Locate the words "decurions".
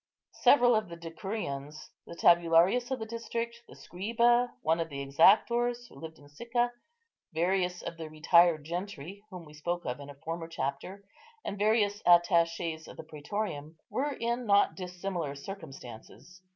0.97-1.91